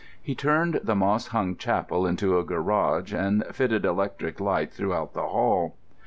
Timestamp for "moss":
0.95-1.27